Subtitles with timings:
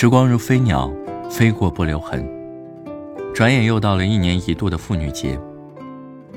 [0.00, 0.90] 时光如飞鸟，
[1.28, 2.26] 飞过不留痕。
[3.34, 5.38] 转眼又到了一年一度的妇女节，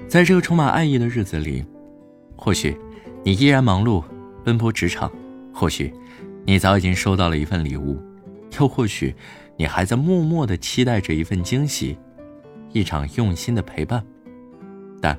[0.05, 1.63] 在这个充满爱意的日子里，
[2.35, 2.77] 或许
[3.23, 4.03] 你依然忙碌
[4.43, 5.09] 奔波职场，
[5.53, 5.93] 或许
[6.45, 7.97] 你早已经收到了一份礼物，
[8.59, 9.15] 又或许
[9.55, 11.97] 你还在默默的期待着一份惊喜，
[12.73, 14.03] 一场用心的陪伴。
[14.99, 15.17] 但，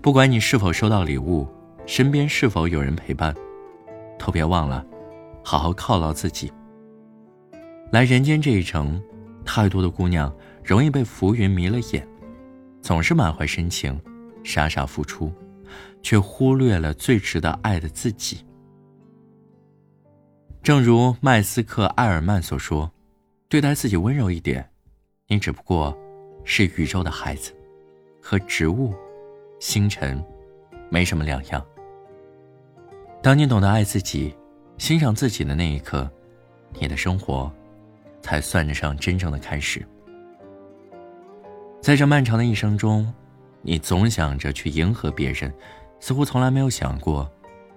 [0.00, 1.46] 不管你是否收到礼物，
[1.84, 3.34] 身边是否有人陪伴，
[4.18, 4.82] 都别忘了
[5.44, 6.50] 好好犒劳自己。
[7.92, 9.00] 来人间这一程，
[9.44, 12.06] 太多的姑娘容易被浮云迷了眼，
[12.82, 13.98] 总是满怀深情，
[14.42, 15.32] 傻傻付出，
[16.02, 18.44] 却忽略了最值得爱的自己。
[20.62, 22.90] 正如麦斯克·埃尔曼所说
[23.48, 24.68] ：“对待自己温柔一点，
[25.28, 25.96] 你只不过
[26.44, 27.52] 是宇宙的孩子，
[28.20, 28.92] 和植物、
[29.60, 30.22] 星辰
[30.90, 31.64] 没什么两样。”
[33.22, 34.34] 当你懂得爱自己、
[34.76, 36.10] 欣赏自己的那一刻，
[36.80, 37.50] 你的生活。
[38.26, 39.86] 才算得上真正的开始。
[41.80, 43.14] 在这漫长的一生中，
[43.62, 45.52] 你总想着去迎合别人，
[46.00, 47.30] 似乎从来没有想过，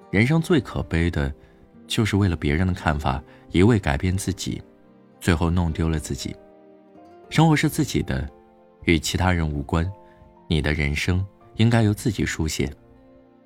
[0.10, 1.32] 人生最可悲的，
[1.86, 4.60] 就是为了别人的看法，一味改变自己，
[5.20, 6.36] 最后弄丢了自己。
[7.30, 8.28] 生活是自己的，
[8.86, 9.88] 与其他人无关。
[10.48, 11.24] 你的人生
[11.58, 12.74] 应该由自己书写，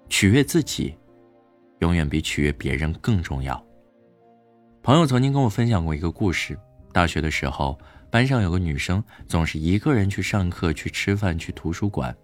[0.07, 0.95] 取悦自己，
[1.79, 3.61] 永远比取悦别人更重要。
[4.81, 6.57] 朋友曾经跟我分享过一个故事。
[6.93, 7.77] 大学的时候，
[8.11, 12.15] 班上有个女生总是一个人去上课、去吃饭、去图书馆，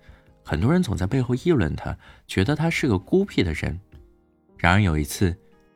[0.46, 3.78] 很多人总在背后议论她，觉得她是个孤僻的人。
[4.56, 5.36] 然而有一次，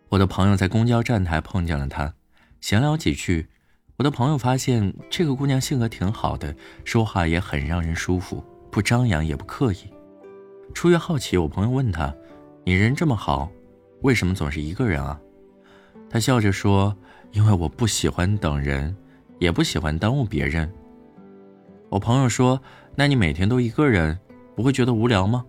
[0.09, 2.13] 我的朋友在公交站台碰见了她，
[2.61, 3.47] 闲聊几句，
[3.97, 6.55] 我的朋友发现这个姑娘性格挺好的，
[6.85, 9.91] 说话也很让人舒服，不张扬也不刻意。
[10.75, 12.13] 出于好奇，我朋友问她
[12.63, 13.49] ：“你人这么好，
[14.03, 15.19] 为什么总是一个人啊？”
[16.07, 16.95] 她笑着说。
[17.33, 18.95] 因为我不喜欢等人，
[19.39, 20.71] 也不喜欢耽误别人。
[21.89, 22.61] 我朋友说
[22.95, 24.17] ：“那你每天都一个人，
[24.55, 25.43] 不会觉得无聊吗？”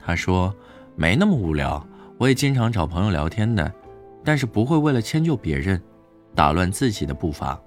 [0.00, 0.54] 他说
[0.96, 1.86] ：“没那么无聊，
[2.18, 3.70] 我也经常找朋友聊天的，
[4.24, 5.80] 但是不会为了迁就别人，
[6.34, 7.60] 打乱自己的步伐。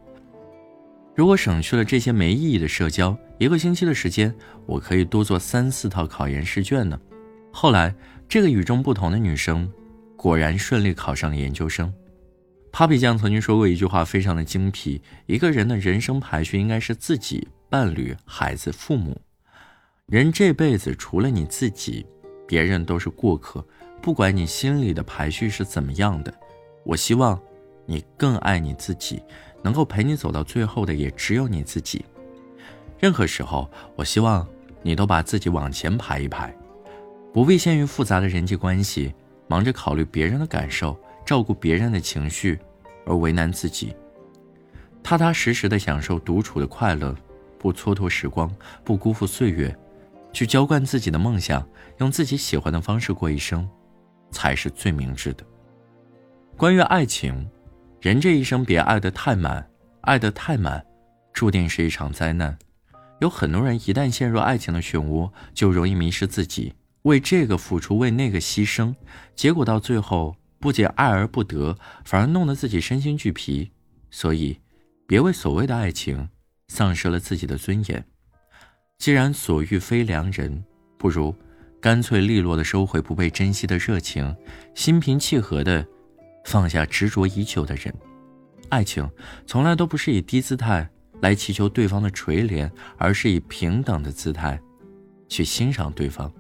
[1.14, 4.34] 如果省去了这些没意义的社交，一个星期的时间，
[4.66, 7.00] 我可以多做三四套考研试卷呢。”
[7.54, 7.94] 后来，
[8.28, 9.72] 这个与众不同的女生，
[10.18, 11.94] 果然顺利考上了研究生。
[12.76, 19.16] Papi 酱曾经说过一句话，非常的精辟：一个人的人生排序应该是自己、伴侣、孩子、父母。
[20.08, 22.06] 人这辈子除了你自己，
[22.46, 23.66] 别人都是过客。
[24.02, 26.34] 不管你心里的排序是怎么样的，
[26.84, 27.40] 我希望
[27.86, 29.24] 你更爱你自己，
[29.64, 32.04] 能够陪你走到最后的也只有你自己。
[33.00, 34.46] 任何时候，我希望
[34.82, 36.54] 你都把自己往前排一排，
[37.32, 39.14] 不必陷于复杂的人际关系，
[39.48, 41.00] 忙着考虑别人的感受。
[41.26, 42.60] 照顾别人的情绪，
[43.06, 43.96] 而为难自己。
[45.02, 47.16] 踏踏实实的享受独处的快乐，
[47.58, 48.54] 不蹉跎时光，
[48.84, 49.76] 不辜负岁月，
[50.32, 53.68] 去浇灌自己的梦想，用自己喜欢的方式过一生，
[54.32, 55.44] 才是最明智的。
[56.56, 57.50] 关于爱情，
[58.02, 59.68] 人这一生别爱得太满，
[60.02, 60.84] 爱得太满，
[61.34, 62.58] 注定是一场灾难。
[63.20, 68.94] 有很多人一旦陷入爱情的漩涡，就容易迷失自己，为这个付出，为那个牺牲，
[69.36, 70.36] 结果到最后。
[70.60, 73.72] 不仅爱而不得，反而弄得自己身心俱疲。
[74.10, 74.60] 所以，
[75.06, 76.30] 别为所谓的爱情
[76.68, 78.06] 丧失了自己的尊严。
[78.98, 80.64] 既然所遇非良人，
[80.98, 81.36] 不如
[81.82, 84.36] 干脆利落的收回不被珍惜的热情，
[84.74, 85.86] 心平气和的
[86.46, 87.94] 放下执着已久的人。
[88.70, 89.08] 爱情
[89.46, 90.90] 从来都不是以低姿态
[91.22, 94.60] 来祈求对方的垂怜，而是以平等的姿态
[95.28, 96.32] 去欣赏对方。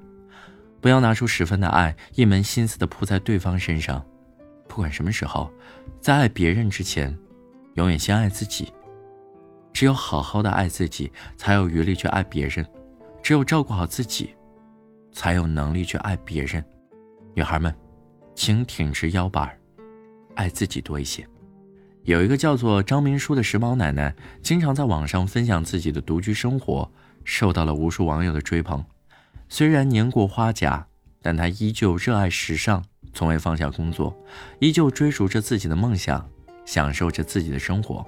[0.86, 4.06] 不要拿出十分的爱，一门心思的扑在对方身上。
[4.68, 5.52] 不管什么时候，
[6.00, 7.18] 在爱别人之前，
[7.74, 8.72] 永远先爱自己。
[9.74, 12.64] 只有好好的爱自己，才有余力去爱别人；
[13.24, 14.36] 只有照顾好自己，
[15.12, 16.64] 才有能力去爱别人。
[17.34, 17.76] 女孩们，
[18.36, 19.58] 请挺直腰板，
[20.36, 21.28] 爱自己多一些。
[22.04, 26.88] 有一个叫做张明书的时髦奶奶，经常在网上分享自己的独居生活，
[27.24, 28.86] 受到了无数网友的追捧。
[29.48, 30.88] 虽然年过花甲，
[31.22, 32.84] 但他依旧热爱时尚，
[33.14, 34.16] 从未放下工作，
[34.60, 36.28] 依旧追逐着自己的梦想，
[36.66, 38.06] 享受着自己的生活。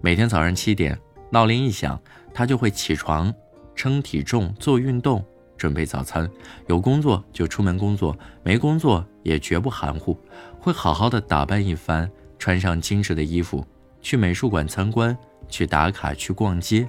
[0.00, 0.96] 每天早上七点，
[1.30, 2.00] 闹铃一响，
[2.34, 3.32] 他就会起床，
[3.74, 5.24] 称体重、做运动、
[5.56, 6.30] 准备早餐。
[6.68, 10.16] 有工作就出门工作，没工作也绝不含糊，
[10.60, 12.08] 会好好的打扮一番，
[12.38, 13.66] 穿上精致的衣服，
[14.02, 15.16] 去美术馆参观，
[15.48, 16.86] 去打卡，去逛街。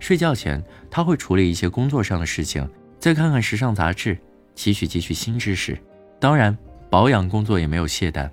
[0.00, 2.68] 睡觉前，他会处理一些工作上的事情。
[3.00, 4.14] 再看看时尚杂志，
[4.54, 5.76] 汲取汲取新知识，
[6.20, 6.56] 当然
[6.90, 8.30] 保养工作也没有懈怠。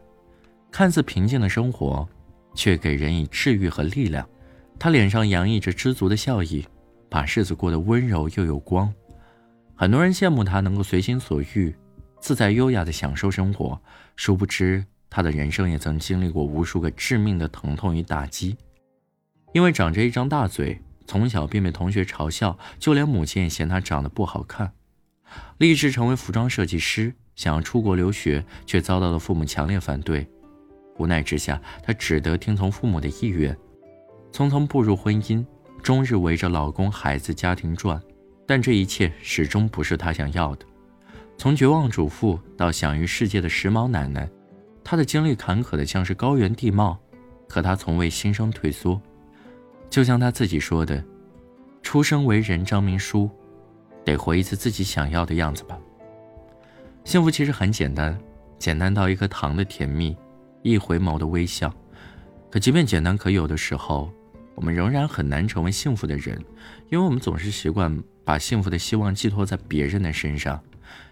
[0.69, 2.05] 看似平静的生活，
[2.53, 4.27] 却给人以治愈和力量。
[4.77, 6.67] 他脸上洋溢着知足的笑意，
[7.09, 8.93] 把日子过得温柔又有光。
[9.73, 11.73] 很多人羡慕他能够随心所欲、
[12.19, 13.81] 自在优雅地享受生活，
[14.17, 18.57] 殊不知他的人生也曾经历过无数个致命的疼痛与打击。
[19.53, 20.77] 因为长着一张大嘴，
[21.07, 24.73] 从小便被同学嘲笑，就连母亲也嫌他长得不好看。
[25.57, 30.27] 立志成为服装设计师，想要出国留学，却遭到了父母强烈反对。
[30.97, 33.55] 无奈之下，他只得听从父母的意愿。
[34.33, 35.45] 匆匆步入婚姻，
[35.81, 38.01] 终日围着老公、孩子、家庭转，
[38.45, 40.65] 但这一切始终不是她想要的。
[41.37, 44.29] 从绝望主妇到享誉世界的时髦奶奶，
[44.83, 46.99] 她的经历坎坷的像是高原地貌，
[47.47, 49.01] 可她从未心生退缩。
[49.89, 51.03] 就像他自己说的
[51.81, 53.29] ：“出生为人，张明书，
[54.05, 55.77] 得活一次自己想要的样子吧。”
[57.03, 58.17] 幸福其实很简单，
[58.59, 60.15] 简单到一颗糖的甜蜜，
[60.61, 61.73] 一回眸的微笑。
[62.49, 64.11] 可即便简单可有的时候，
[64.55, 66.37] 我们仍然很难成为幸福的人，
[66.89, 70.61] 因为我们总是习惯把幸福的希望寄托在别人的身上。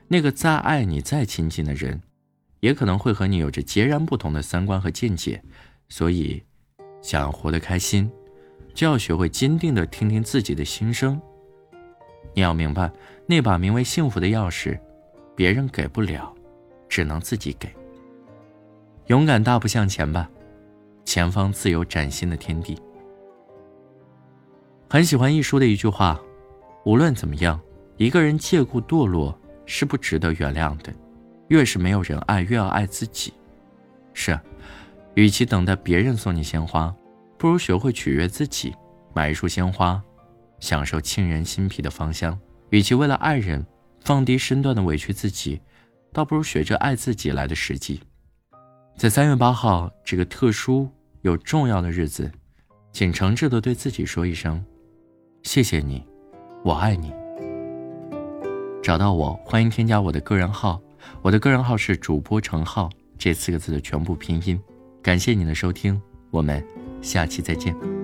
[0.07, 2.01] 那个再爱你、再亲近的人，
[2.60, 5.42] 也可能会和你有着截然不同的三观和见解。
[5.89, 6.44] 所以，
[7.01, 8.12] 想活得开心，
[8.75, 11.19] 就要学会坚定地听听自己的心声。
[12.33, 12.92] 你要明白，
[13.25, 14.77] 那把名为幸福的钥匙，
[15.36, 16.31] 别人给不了，
[16.89, 17.74] 只能自己给。
[19.07, 20.30] 勇敢大步向前吧。
[21.06, 22.75] 前方自有崭新的天地。
[24.89, 26.19] 很喜欢一书的一句话
[26.83, 27.60] ：“无论怎么样，
[27.98, 29.38] 一个人借故堕落
[29.68, 30.92] 是不值得原谅的。
[31.50, 33.31] 越是没有人爱，越要爱自己。
[34.13, 34.38] 是，
[35.13, 36.94] 与其等待别人送你鲜花，
[37.37, 38.73] 不如学会取悦自己，
[39.13, 40.01] 买一束鲜花，
[40.59, 42.37] 享受沁人心脾的芳香。
[42.69, 43.65] 与其为了爱人
[44.01, 45.61] 放低身段的委屈自己，
[46.11, 48.01] 倒不如学着爱自己来的实际。”
[48.97, 50.89] 在三月八号这个特殊
[51.21, 52.31] 又重要的日子，
[52.93, 54.63] 请诚挚的对自己说一声
[55.43, 56.01] ：“谢谢你，
[56.63, 57.13] 我爱你。”
[58.81, 60.81] 找到我，欢迎添加我的个人号，
[61.21, 64.57] 我的个人号是主播程浩这四个字的全部拼音。
[65.03, 66.65] 感谢您的收听，我们
[67.05, 67.94] 下期再见。